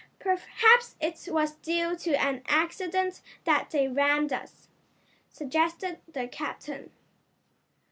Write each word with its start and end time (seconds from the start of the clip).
"Perhaps 0.17 0.95
it 0.99 1.27
was 1.31 1.57
due 1.57 1.95
to 1.95 2.15
an 2.19 2.41
accident 2.47 3.21
that 3.43 3.69
they 3.69 3.87
rammed 3.87 4.33
us," 4.33 4.67
suggested 5.29 5.99
the 6.11 6.27
captain. 6.27 6.91